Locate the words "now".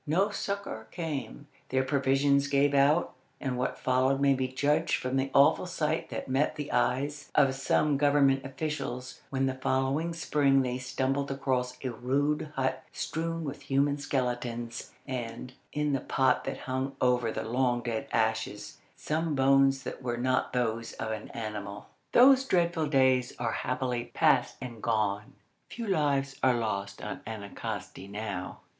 28.09-28.61